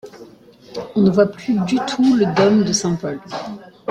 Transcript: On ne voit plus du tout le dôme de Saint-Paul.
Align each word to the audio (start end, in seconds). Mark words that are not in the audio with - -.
On 0.95 1.01
ne 1.03 1.11
voit 1.11 1.31
plus 1.31 1.53
du 1.67 1.75
tout 1.85 2.15
le 2.15 2.25
dôme 2.35 2.63
de 2.63 2.73
Saint-Paul. 2.73 3.21